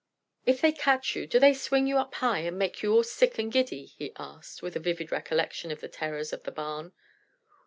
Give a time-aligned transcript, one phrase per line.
[0.47, 3.37] "If they catch you, do they swing you up high, and make you all sick
[3.37, 6.93] and giddy?" he asked, with a vivid recollection of the terrors of the barn.